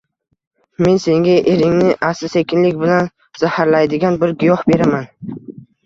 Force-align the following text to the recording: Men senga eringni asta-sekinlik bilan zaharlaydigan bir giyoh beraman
Men 0.85 0.97
senga 1.03 1.35
eringni 1.51 1.93
asta-sekinlik 2.09 2.81
bilan 2.83 3.13
zaharlaydigan 3.45 4.21
bir 4.25 4.39
giyoh 4.45 4.69
beraman 4.75 5.11